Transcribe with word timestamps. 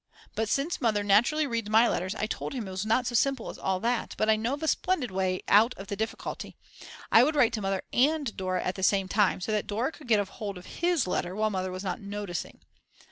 But 0.33 0.49
since 0.49 0.81
Mother 0.81 1.03
naturally 1.03 1.45
reads 1.45 1.69
my 1.69 1.87
letters, 1.87 2.15
I 2.15 2.25
told 2.25 2.53
him 2.53 2.67
it 2.67 2.71
was 2.71 2.87
not 2.87 3.05
so 3.05 3.13
simple 3.13 3.51
as 3.51 3.59
all 3.59 3.79
that; 3.81 4.15
but 4.17 4.31
I 4.31 4.35
knew 4.35 4.53
of 4.53 4.63
a 4.63 4.67
splendid 4.67 5.11
way 5.11 5.43
out 5.47 5.75
of 5.75 5.89
the 5.89 5.95
difficulty; 5.95 6.55
I 7.11 7.23
would 7.23 7.35
write 7.35 7.53
to 7.53 7.61
Mother 7.61 7.83
and 7.93 8.35
Dora 8.35 8.63
at 8.63 8.73
the 8.73 8.81
same 8.81 9.07
time, 9.07 9.39
so 9.41 9.51
that 9.51 9.67
Dora 9.67 9.91
could 9.91 10.07
get 10.07 10.27
hold 10.27 10.57
of 10.57 10.65
his 10.81 11.05
letter 11.05 11.35
while 11.35 11.51
Mother 11.51 11.69
was 11.71 11.83
not 11.83 12.01
noticing. 12.01 12.61